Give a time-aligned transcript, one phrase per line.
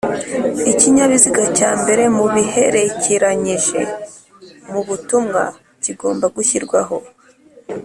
[0.71, 3.79] Ikinyabiziga cya mbere mu biherekeranyije
[4.71, 5.43] mu butumwa
[5.83, 6.97] kigomba gushyirwaho